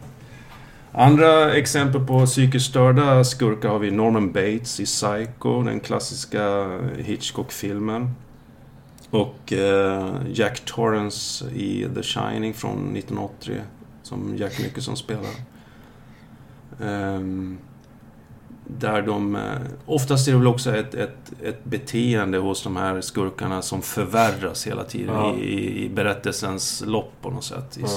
[0.92, 8.12] Andra exempel på psykiskt störda skurkar har vi Norman Bates i Psycho, den klassiska Hitchcock-filmen.
[9.10, 13.56] Och eh, Jack Torrance i The Shining från 1980,
[14.04, 15.32] som Jack Nicholson spelar.
[16.84, 17.58] Ehm,
[18.68, 19.36] där de...
[19.36, 19.42] eh,
[19.86, 24.68] Oftast är det väl också ett, ett, ett beteende hos de här skurkarna som förvärras
[24.68, 25.34] hela tiden Ja.
[25.36, 27.78] i, i berättelsens lopp på något sätt.
[27.82, 27.88] Ja.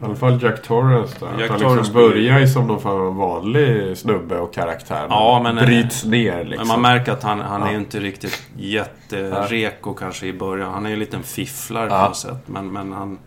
[0.00, 1.40] I alla fall Jack Torrance där.
[1.40, 5.06] Jack att han liksom börjar ju som någon form av vanlig snubbe och karaktär.
[5.10, 6.68] Ja, men- Bryts ner liksom.
[6.68, 7.68] Men man märker att han, han Ja.
[7.70, 10.72] är inte riktigt jättereko kanske i början.
[10.72, 12.08] Han är ju en liten fifflare på Ja.
[12.08, 12.38] något sätt.
[12.46, 13.18] Men, men han...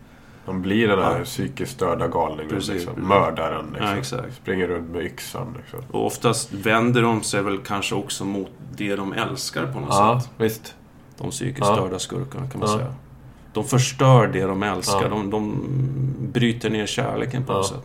[0.46, 1.24] Han blir den här Ja.
[1.24, 2.50] psykiskt störda galningen.
[2.50, 2.94] Precis, liksom.
[2.94, 3.10] precis.
[3.10, 3.66] Mördaren.
[3.96, 4.18] Liksom.
[4.20, 4.24] Ja.
[4.42, 5.54] Springer runt med yxan.
[5.58, 5.80] Liksom.
[5.92, 10.20] Och oftast vänder de sig väl kanske också mot det de älskar på något Ja,
[10.22, 10.32] sätt.
[10.38, 10.76] visst.
[11.18, 12.94] De psykiskt störda skurkarna kan man säga.
[13.54, 15.10] De förstör det de älskar.
[15.10, 15.58] De, de
[16.34, 17.84] bryter ner kärleken på något sätt.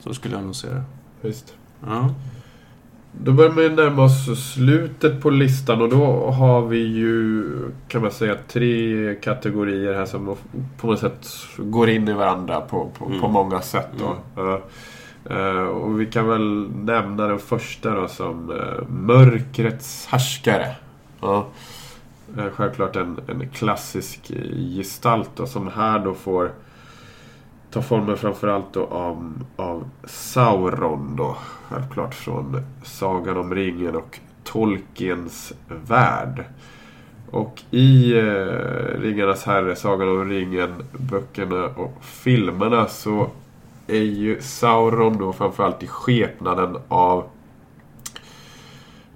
[0.00, 0.82] Så skulle jag nog se det.
[1.20, 1.54] visst.
[1.86, 2.10] Ja.
[3.22, 7.44] Då börjar vi närma oss slutet på listan och då har vi ju
[7.88, 10.36] kan man säga tre kategorier här som
[10.80, 13.20] på något sätt går in i varandra på, på, Mm.
[13.20, 13.88] på många sätt.
[13.98, 14.42] Då.
[14.42, 14.58] Eh,
[15.38, 20.76] eh, och vi kan väl nämna den första då som uh, Mörkrets härskare.
[21.22, 24.32] Eh, självklart en, en klassisk
[24.76, 26.52] gestalt då, som här då får
[27.74, 31.36] tar formen framförallt då av, av Sauron då.
[31.68, 36.44] Självklart från Sagan om ringen och Tolkiens värld.
[37.30, 38.24] Och i eh,
[39.00, 43.30] Ringarnas herre, Sagan om ringen, böckerna och filmerna så
[43.86, 47.24] är ju Sauron då framförallt i skepnaden av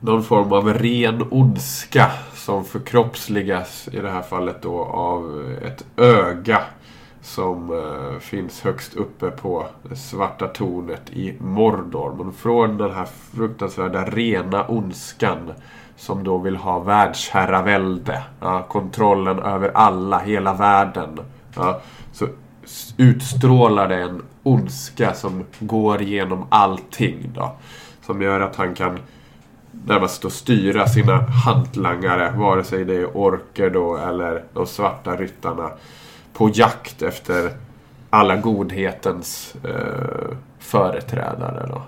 [0.01, 6.63] någon form av ren ondska som förkroppsligas i det här fallet då av ett öga
[7.23, 12.15] som eh, finns högst uppe på det svarta tornet i Mordor.
[12.19, 15.53] Men från den här fruktansvärda rena ondskan
[15.97, 21.21] som då vill ha världsherravälde, ja, kontrollen över alla, hela världen.
[21.55, 21.81] Ja,
[22.13, 22.27] så
[22.97, 27.33] utstrålar det en ondska som går genom allting.
[27.35, 27.53] Då,
[28.07, 28.99] som gör att han kan
[29.87, 35.71] närmast då styra sina hantlangare, vare sig det är orker då eller de svarta ryttarna,
[36.39, 37.51] på jakt efter
[38.11, 41.67] alla godhetens eh, företrädare.
[41.69, 41.83] Då.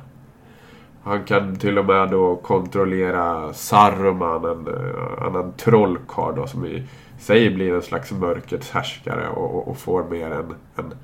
[1.03, 6.87] Han kan till och med då kontrollera Saruman, en eh, annan trollkarl som i
[7.19, 10.95] sig blir en slags mörkrets härskare och, och, och får mer en, en,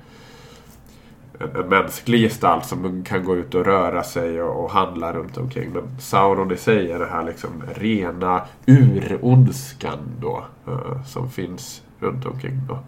[1.39, 5.37] en, en mänsklig gestalt som kan gå ut och röra sig och, och handla runt
[5.37, 5.71] omkring.
[5.73, 12.25] Men Sauron i sig är den här liksom rena urondskan då eh, som finns runt
[12.25, 12.61] omkring.
[12.67, 12.79] Då.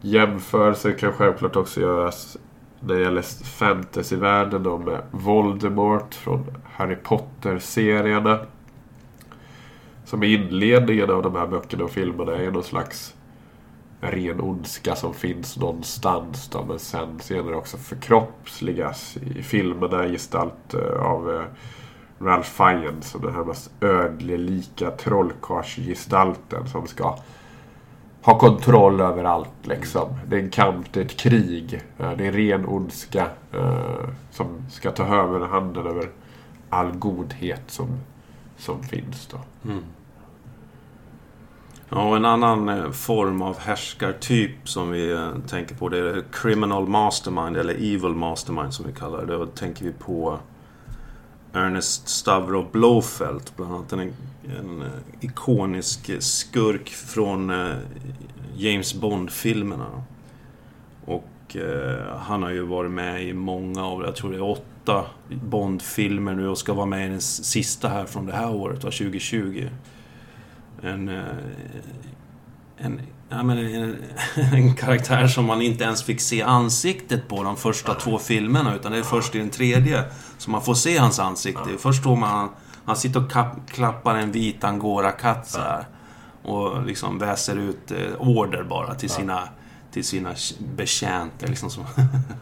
[0.00, 2.36] Jämförelser kan självklart också göras
[2.80, 8.38] när det gäller fantasyvärlden då med Voldemort från Harry Potter-serierna.
[10.04, 12.32] Som i inledningen av de här böckerna och filmerna.
[12.32, 13.14] Är någon slags
[14.00, 21.02] ren ondska som finns någonstans då, men sen senare också förkroppsligas i filmerna gestalt eh,
[21.02, 21.42] av eh,
[22.18, 23.10] Ralph Fiennes.
[23.10, 27.18] Som den här mest ödlelika trollkarlsgestalten som ska
[28.26, 30.08] ha kontroll över allt liksom.
[30.28, 31.82] Det är en kamp, det är ett krig.
[31.98, 36.10] Eh, det är ren ondska eh, som ska ta över handen över
[36.70, 37.88] all godhet som,
[38.56, 39.70] som finns då.
[39.70, 39.84] Mm.
[41.88, 46.24] Ja, och en annan eh, form av härskartyp som vi eh, tänker på det är
[46.32, 49.36] Criminal Mastermind, eller Evil Mastermind som vi kallar det.
[49.36, 50.38] Då tänker vi på
[51.56, 54.00] Ernest Stavro Blofeld, bland annat en,
[54.58, 54.88] en eh,
[55.20, 57.76] ikonisk skurk från eh,
[58.56, 60.02] James Bond-filmerna.
[61.04, 65.04] Och eh, han har ju varit med i många av, jag tror det är åtta
[65.28, 69.68] Bond-filmer nu och ska vara med i den sista här från det här året, 2020.
[70.82, 71.08] En...
[71.08, 71.22] Eh,
[72.78, 73.96] en, ja, men en,
[74.52, 78.92] en karaktär som man inte ens fick se ansiktet på de första två filmerna, utan
[78.92, 80.04] det är först i den tredje
[80.38, 81.70] som man får se hans ansikte.
[81.78, 82.48] Först står man...
[82.84, 83.32] Han sitter och
[83.70, 85.84] klappar en vit angorakatt så här.
[86.42, 89.48] Och liksom väser ut eh, order bara till sina
[89.96, 90.34] till sina
[90.76, 91.48] betjänter.
[91.48, 91.84] Liksom som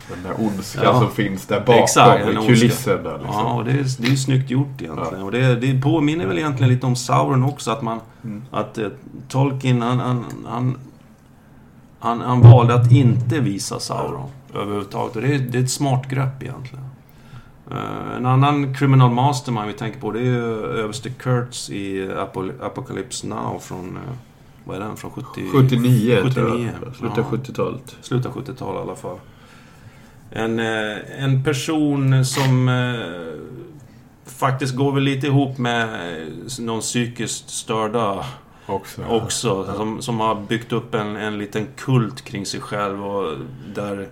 [0.09, 1.01] den där ondskan ja.
[1.01, 3.17] som finns där bakom Exakt, i kulisserna.
[3.17, 3.27] Liksom.
[3.33, 5.19] Ja, och det är, det är snyggt gjort egentligen.
[5.19, 5.25] Ja.
[5.25, 7.71] Och det, det påminner väl egentligen lite om Sauron också.
[7.71, 8.43] Att, man, mm.
[8.51, 8.89] att uh,
[9.29, 10.79] Tolkien, han, han, han,
[11.99, 15.17] han, han valde att inte visa Sauron överhuvudtaget.
[15.17, 16.85] Och det det är ett smart grepp egentligen.
[17.71, 22.11] Uh, en annan criminal mastermind vi tänker på det är ju överste Kurtz i
[22.61, 23.97] Apocalypse Now från...
[23.97, 24.34] Uh,
[24.65, 24.97] vad är den?
[24.97, 25.27] Från 70...
[25.53, 26.97] 79, 79 tror jag.
[26.97, 27.39] Slutet av ja.
[27.39, 27.97] 70-talet.
[28.01, 29.19] Slutet av 70-talet i alla fall.
[30.31, 32.71] En, uh, en person som
[34.25, 35.99] faktiskt går väl lite ihop med
[36.59, 38.27] någon psykiskt störda
[38.67, 39.05] också.
[39.05, 39.75] också ja.
[39.75, 43.39] som, som har byggt upp en, en liten kult kring sig själv och
[43.75, 44.09] där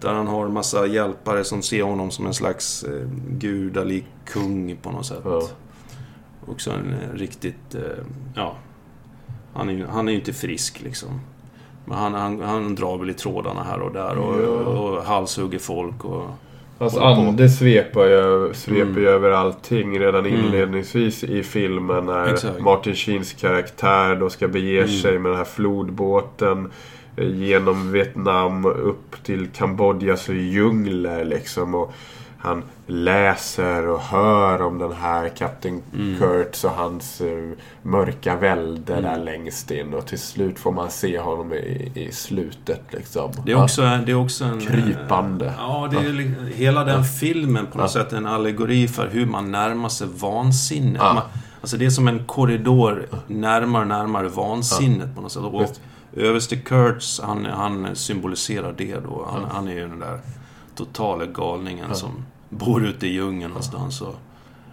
[0.00, 4.76] där han har en massa hjälpare som ser honom som en slags eh, gudalik kung
[4.76, 5.22] på något sätt.
[5.24, 5.42] Ja.
[6.46, 7.74] Också en eh, riktigt...
[7.74, 8.56] Eh, ja.
[9.58, 11.20] Han är, han är ju inte frisk liksom.
[11.84, 14.48] Men han, han, han drar väl i trådarna här och där och, ja.
[14.48, 16.24] och, och halshugger folk och...
[16.78, 19.06] Hans ande sveper ju, sveper mm.
[19.06, 20.40] över allting redan mm.
[20.40, 21.36] inledningsvis mm.
[21.36, 22.60] i filmen när Exakt.
[22.60, 24.88] Martin Sheens karaktär då ska bege mm.
[24.88, 26.72] sig med den här flodbåten
[27.16, 31.74] genom Vietnam upp till Kambodjas djungler liksom.
[31.74, 31.92] Och
[32.40, 36.18] han läser och hör om den här Kapten mm.
[36.18, 39.04] Kurtz och hans uh, mörka välde mm.
[39.04, 39.94] där längst in.
[39.94, 43.32] Och till slut får man se honom i, i slutet liksom.
[43.46, 44.60] Det är också, det är också en...
[44.60, 45.54] Krypande.
[45.58, 46.54] Ja, det är, ja.
[46.54, 48.02] hela den filmen på något ja.
[48.02, 51.02] sätt en allegori för hur man närmar sig vansinnet.
[51.02, 51.14] Ja.
[51.14, 51.22] Man,
[51.60, 55.42] alltså det är som en korridor närmare och närmare vansinnet på något sätt.
[55.42, 55.70] Och,
[56.16, 59.28] Överste Kurtz, han, han symboliserar det då.
[59.32, 60.20] Han, han är ju den där
[60.78, 61.94] totala galningen ja.
[61.94, 62.10] som
[62.48, 64.14] bor ute i djungeln någonstans och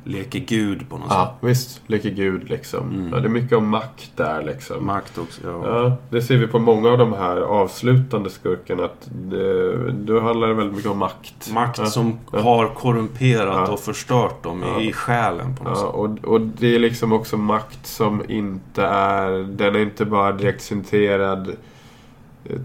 [0.05, 1.33] leker Gud på något ja, sätt.
[1.41, 1.81] Ja, visst.
[1.87, 2.89] Leker Gud liksom.
[2.89, 3.13] Mm.
[3.13, 4.85] Ja, det är mycket om makt där liksom.
[4.85, 5.61] Makt också, ja.
[5.63, 5.97] ja.
[6.09, 8.85] Det ser vi på många av de här avslutande skurkarna.
[8.85, 11.51] Att det, då handlar det väldigt mycket om makt.
[11.53, 11.85] Makt ja.
[11.85, 15.87] som har korrumperat och förstört dem i själen på något sätt.
[15.87, 19.31] Och, och det är liksom också makt som inte är...
[19.43, 21.55] Den är inte bara direkt centrerad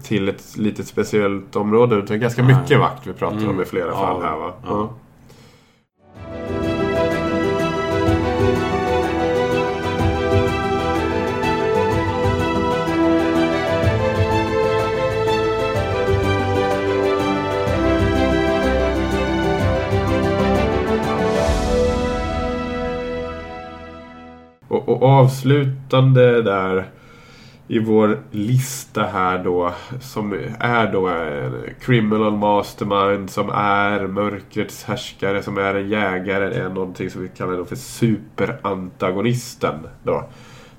[0.03, 1.95] till ett litet speciellt område.
[1.95, 2.55] Utan ganska Nej.
[2.55, 3.49] mycket makt vi pratar mm.
[3.49, 4.53] om i flera fall här va.
[4.63, 4.89] Ja.
[24.67, 26.89] Och, och avslutande där
[27.71, 35.43] i vår lista här då som är då en criminal mastermind som är mörkrets härskare
[35.43, 40.23] som är en jägare är någonting som vi kallar då för superantagonisten då.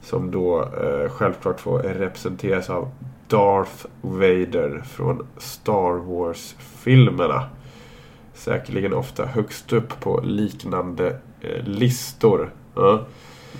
[0.02, 2.90] Som då eh, självklart får representeras av
[3.28, 7.42] Darth Vader från Star Wars-filmerna.
[8.34, 12.50] Säkerligen ofta högst upp på liknande eh, listor.
[12.74, 13.04] Ja.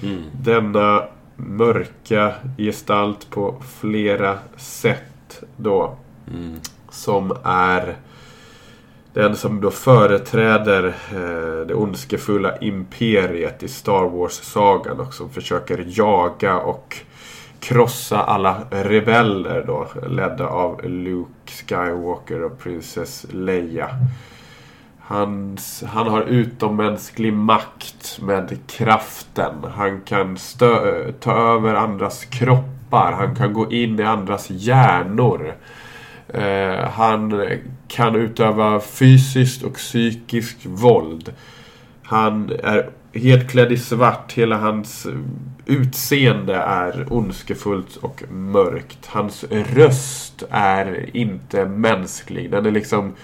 [0.02, 0.22] Mm.
[0.32, 1.02] Denna
[1.46, 5.96] mörka gestalt på flera sätt då.
[6.32, 6.60] Mm.
[6.90, 7.96] Som är
[9.12, 16.58] den som då företräder eh, det ondskefulla imperiet i Star Wars-sagan och som försöker jaga
[16.58, 16.96] och
[17.60, 23.88] krossa alla rebeller då ledda av Luke Skywalker och prinsess Leia.
[25.04, 29.54] Hans, han har utommänsklig makt med kraften.
[29.74, 33.12] Han kan stö, ta över andras kroppar.
[33.12, 35.54] Han kan gå in i andras hjärnor.
[36.28, 37.48] Eh, han
[37.88, 41.32] kan utöva fysiskt och psykiskt våld.
[42.02, 44.32] Han är helt klädd i svart.
[44.32, 45.12] Hela hans eh,
[45.66, 49.06] utseende är ondskefullt och mörkt.
[49.06, 52.50] Hans röst är inte mänsklig.
[52.50, 53.14] Den är liksom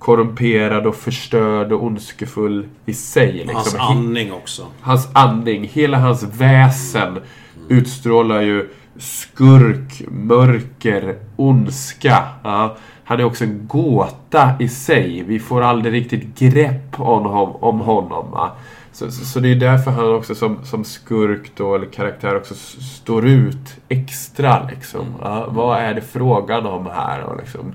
[0.00, 3.32] korrumperad och förstörd och ondskefull i sig.
[3.32, 3.54] Liksom.
[3.54, 4.66] Hans andning också.
[4.80, 7.22] Hans andning, hela hans väsen mm.
[7.68, 12.24] utstrålar ju skurk, mörker, ondska.
[12.44, 12.76] Ja.
[13.04, 15.22] Han är också en gåta i sig.
[15.26, 17.26] Vi får aldrig riktigt grepp om,
[17.60, 18.28] om honom.
[18.32, 18.56] Ja.
[18.92, 22.54] Så, så, så, det är därför han också som, som skurk då, eller karaktär också
[22.54, 24.68] står ut extra.
[24.70, 25.06] Liksom.
[25.22, 25.46] Ja.
[25.48, 27.22] Vad är det frågan om här?
[27.22, 27.74] Och liksom,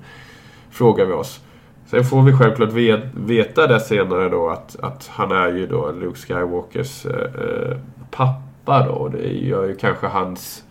[0.75, 1.39] Frågar vi oss.
[1.85, 2.71] Sen får vi självklart
[3.13, 7.77] veta det senare då att, att han är ju då Luke Skywalkers eh,
[8.11, 9.07] pappa då.
[9.07, 10.63] Det gör ju kanske hans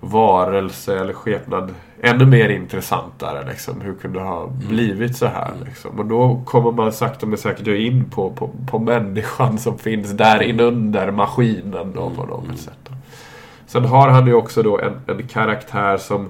[0.00, 3.46] varelse eller skepnad ännu mer intressantare.
[3.48, 3.80] Liksom.
[3.80, 4.58] Hur kunde det ha mm.
[4.68, 5.52] blivit så här?
[5.64, 5.98] Liksom?
[5.98, 10.42] Och då kommer man sakta men säkert in på, på, på människan som finns där
[10.42, 12.56] inunder maskinen då, på något mm.
[12.56, 12.90] sätt.
[13.66, 16.28] Sen har han ju också då en, en karaktär som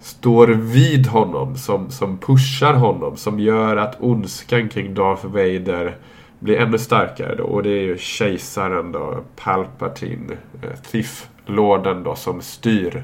[0.00, 5.96] står vid honom, som, som pushar honom, som gör att ondskan kring Darth Vader
[6.38, 7.44] blir ännu starkare då.
[7.44, 10.32] Och det är ju kejsaren då, Palpatine,
[10.62, 13.02] eh, Thief-lorden då, som styr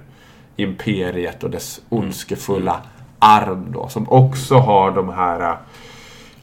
[0.56, 2.04] imperiet och dess mm.
[2.04, 2.80] ondskefulla
[3.18, 3.88] arm då.
[3.88, 5.56] Som också har de här äh,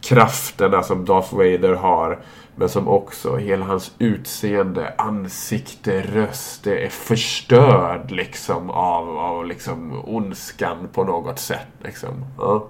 [0.03, 2.19] krafterna som Darth Vader har.
[2.55, 10.01] Men som också, hela hans utseende, ansikte, röst, det är förstörd liksom av, av liksom
[10.05, 11.67] ondskan på något sätt.
[11.83, 12.25] Liksom.
[12.37, 12.67] Ja.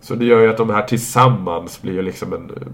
[0.00, 2.66] Så det gör ju att de här tillsammans blir ju liksom en äh,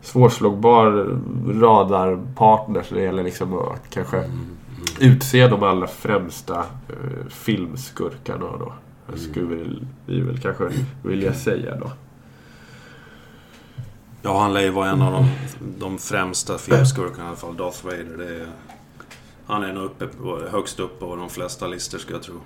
[0.00, 1.18] svårslagbar
[1.60, 2.82] radarpartner.
[2.82, 4.58] Så det gäller liksom att kanske mm
[5.00, 8.72] utse de allra främsta eh, filmskurkarna då.
[9.08, 9.20] Mm.
[9.20, 10.70] Skulle vi väl kanske
[11.02, 11.92] vilja säga då.
[14.22, 15.28] Ja, han lär ju vara en av de,
[15.78, 17.56] de främsta filmskurkarna i alla fall.
[17.56, 18.16] Darth Vader.
[18.18, 18.46] Det är,
[19.46, 20.08] han är nog uppe,
[20.50, 22.40] högst upp på de flesta listor skulle jag tro.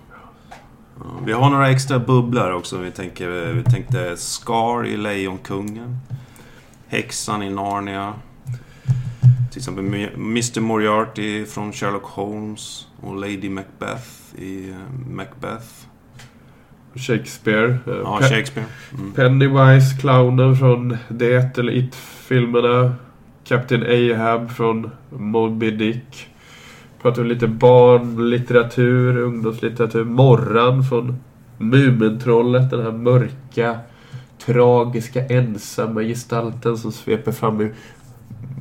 [0.99, 2.79] Ja, vi har några extra bubblor också.
[2.79, 5.99] Vi, tänker, vi tänkte Scar i Lejonkungen.
[6.87, 8.15] Häxan i Narnia.
[9.51, 9.85] Till exempel
[10.15, 14.09] Mr Moriarty från Sherlock Holmes och Lady Macbeth
[14.39, 14.77] i eh,
[15.11, 15.87] Macbeth.
[16.95, 17.69] Shakespeare.
[17.87, 18.67] Eh, ja, Pe Shakespeare.
[18.99, 19.13] Mm.
[19.13, 22.95] Pennywise, clownen från Det eller It-filmerna.
[23.45, 26.27] Captain Ahab från Moby Dick.
[27.03, 30.05] Pratar lite barnlitteratur, ungdomslitteratur.
[30.05, 31.17] Morran från
[31.59, 33.79] Mumintrollet, den här mörka,
[34.47, 37.71] tragiska, ensamma gestalten som sveper fram i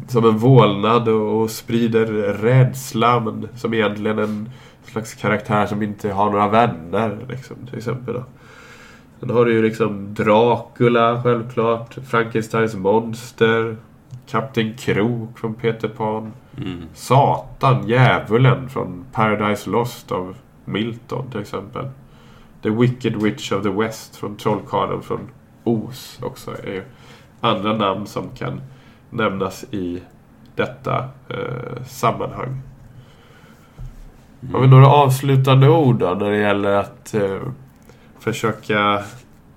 [0.07, 3.19] som en vålnad och, och sprider rädsla.
[3.19, 4.49] Men som egentligen en
[4.84, 7.17] slags karaktär som inte har några vänner.
[7.29, 8.13] Liksom, till exempel.
[8.13, 8.23] Då.
[9.19, 11.97] Sen har du ju liksom Dracula självklart.
[12.05, 13.77] Frankensteins monster.
[14.27, 16.34] Kapten Krok från Peter Pan.
[16.57, 16.82] Mm.
[16.93, 21.89] Satan, djävulen från Paradise Lost av Milton till exempel.
[22.63, 25.29] The Wicked Witch of the West från Trollkarlen från
[25.63, 26.84] Oz också är ju
[27.41, 28.61] andra namn som kan
[29.09, 30.01] nämnas i
[30.55, 32.61] detta eh, sammanhang.
[34.41, 34.53] Mm.
[34.53, 37.41] Har vi några avslutande ord då när det gäller att eh,
[38.19, 39.03] försöka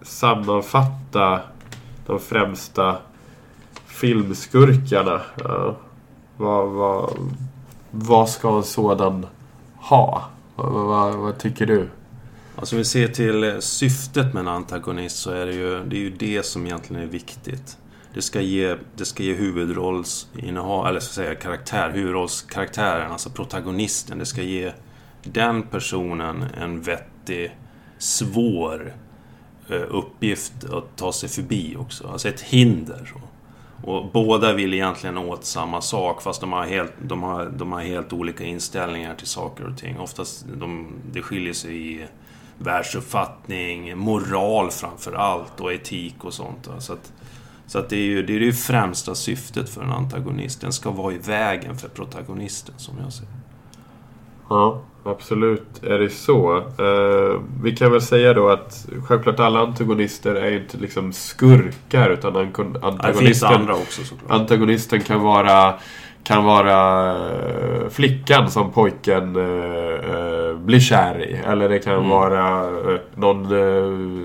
[0.02, 1.40] sammanfatta
[2.06, 2.96] de främsta
[3.86, 5.20] filmskurkarna?
[5.44, 5.76] Ja.
[6.36, 7.10] Vad, vad,
[7.90, 9.26] vad ska en sådan
[9.76, 10.24] ha?
[10.56, 11.88] Vad, vad, vad tycker du?
[12.56, 16.00] Alltså om vi ser till syftet med en antagonist så är det ju det, är
[16.00, 17.78] ju det som egentligen är viktigt.
[18.14, 24.18] Det ska ge, det ska ge huvudrollsinnehav, eller så att säga karaktär, huvudrollskaraktären, alltså protagonisten.
[24.18, 24.72] Det ska ge
[25.22, 27.56] den personen en vettig,
[27.98, 28.94] svår
[29.68, 32.08] eh, uppgift att ta sig förbi också.
[32.08, 33.12] Alltså ett hinder.
[33.84, 37.80] Och båda vill egentligen åt samma sak fast de har helt, de har, de har
[37.80, 39.98] helt olika inställningar till saker och ting.
[39.98, 42.06] Oftast de, det skiljer sig i
[42.58, 46.68] världsuppfattning, moral framför allt och etik och sånt.
[46.78, 47.12] Så att,
[47.66, 50.60] så att det är ju det, är det främsta syftet för en antagonist.
[50.60, 53.26] Den ska vara i vägen för protagonisten, som jag ser
[54.50, 56.56] Ja, absolut är det så.
[56.56, 62.36] Uh, vi kan väl säga då att självklart alla antagonister är inte liksom skurkar utan
[62.36, 64.40] antagonisten, det finns andra också såklart.
[64.40, 65.74] Antagonisten kan vara
[66.24, 71.40] kan vara uh, flickan som pojken uh, blir kär i.
[71.46, 72.08] Eller det kan mm.
[72.08, 72.70] vara
[73.14, 73.42] någon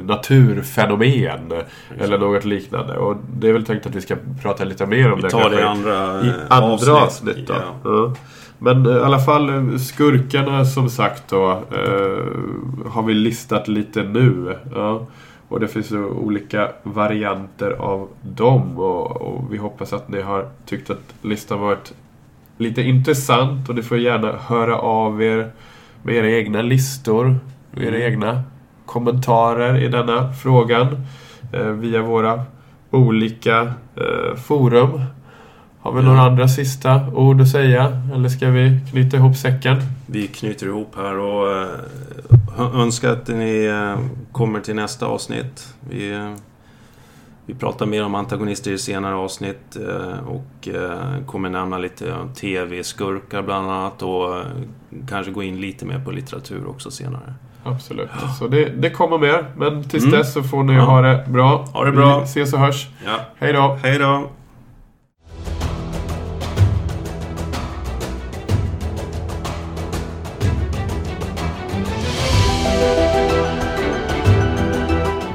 [0.06, 1.52] naturfenomen.
[1.52, 2.02] Exakt.
[2.02, 2.97] Eller något liknande.
[2.97, 5.28] Och det är väl tänkt att vi ska prata lite mer om vi det.
[5.28, 6.89] Vi tar det i andra, i andra avsnitt.
[6.89, 7.54] avsnitt då.
[7.84, 8.14] Ja.
[8.60, 14.58] Men i alla fall skurkarna som sagt då eh, har vi listat lite nu.
[14.76, 15.08] Ja.
[15.50, 20.89] Och det finns olika varianter av dem och, och, vi hoppas att ni har tyckt
[20.89, 21.93] att listan varit
[22.58, 25.52] lite intressant och ni får gärna höra av er
[26.04, 27.36] med era egna listor,
[27.72, 28.14] med era mm.
[28.14, 28.43] egna
[28.86, 30.88] kommentarer i denna frågan
[31.54, 32.43] eh, via våra
[32.91, 33.62] olika
[33.95, 35.02] eh, forum.
[35.82, 38.02] Har vi några andra sista ord att säga?
[38.14, 39.78] Eller ska vi knyta ihop säcken?
[40.06, 44.00] Vi knyter ihop här och äh, önskar att ni äh,
[44.32, 45.74] kommer till nästa avsnitt.
[45.90, 46.32] Vi, äh,
[47.46, 49.78] vi pratar mer om antagonister i senare avsnitt
[50.28, 50.70] och
[51.26, 54.36] kommer nämna lite tv-skurkar bland annat och
[55.10, 57.34] kanske gå in lite mer på litteratur också senare.
[57.64, 58.10] Absolut.
[58.40, 59.46] Så det, det kommer mer.
[59.58, 60.18] Men tills Mm.
[60.20, 60.82] dess så får ni Ja.
[60.82, 61.66] ha det bra.
[61.74, 62.20] Ha det bra.
[62.20, 62.88] Vi ses och hörs.
[63.06, 63.20] Ja.
[63.38, 63.78] Hej då!
[63.84, 64.30] Hej då!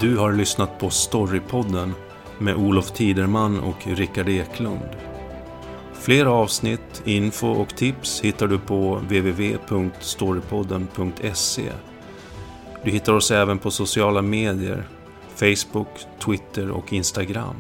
[0.05, 1.95] Du har lyssnat på Storypodden
[2.39, 4.89] med Olof Tiderman och Rickard Eklund.
[5.95, 11.73] Fler avsnitt, info och tips hittar du på www.storypodden.se.
[12.85, 14.89] Du hittar oss även på sociala medier,
[15.35, 17.57] Facebook, Twitter och Instagram.